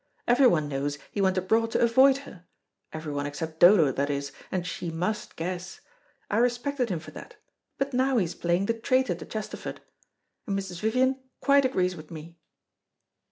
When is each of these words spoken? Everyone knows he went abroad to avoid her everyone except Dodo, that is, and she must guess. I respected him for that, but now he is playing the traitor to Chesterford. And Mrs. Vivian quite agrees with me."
Everyone 0.27 0.67
knows 0.67 0.97
he 1.11 1.21
went 1.21 1.37
abroad 1.37 1.69
to 1.73 1.79
avoid 1.79 2.17
her 2.25 2.47
everyone 2.91 3.27
except 3.27 3.59
Dodo, 3.59 3.91
that 3.91 4.09
is, 4.09 4.31
and 4.51 4.65
she 4.65 4.89
must 4.89 5.35
guess. 5.35 5.79
I 6.27 6.37
respected 6.37 6.89
him 6.89 6.97
for 6.99 7.11
that, 7.11 7.35
but 7.77 7.93
now 7.93 8.17
he 8.17 8.25
is 8.25 8.33
playing 8.33 8.65
the 8.65 8.73
traitor 8.73 9.13
to 9.13 9.25
Chesterford. 9.27 9.79
And 10.47 10.57
Mrs. 10.57 10.79
Vivian 10.79 11.19
quite 11.39 11.65
agrees 11.65 11.95
with 11.95 12.09
me." 12.09 12.39